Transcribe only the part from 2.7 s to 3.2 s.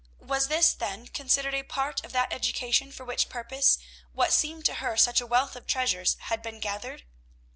for